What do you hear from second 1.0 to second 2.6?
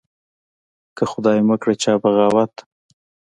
خدای مکړه چا بغاوت